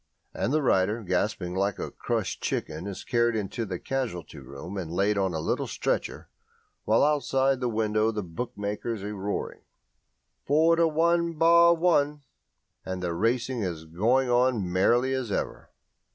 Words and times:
And 0.33 0.51
the 0.51 0.63
rider, 0.63 1.03
gasping 1.03 1.53
like 1.53 1.77
a 1.77 1.91
crushed 1.91 2.41
chicken, 2.41 2.87
is 2.87 3.03
carried 3.03 3.35
into 3.35 3.67
the 3.67 3.77
casualty 3.77 4.39
room 4.39 4.75
and 4.75 4.91
laid 4.91 5.15
on 5.15 5.35
a 5.35 5.39
little 5.39 5.67
stretcher, 5.67 6.27
while 6.85 7.03
outside 7.03 7.59
the 7.59 7.69
window 7.69 8.09
the 8.09 8.23
bookmakers 8.23 9.03
are 9.03 9.13
roaring 9.13 9.61
"Four 10.47 10.75
to 10.77 10.87
one 10.87 11.33
bar 11.33 11.75
one," 11.75 12.23
and 12.83 13.03
the 13.03 13.13
racing 13.13 13.61
is 13.61 13.85
going 13.85 14.27
on 14.27 14.67
merrily 14.73 15.13
as 15.13 15.31
ever. 15.31 15.69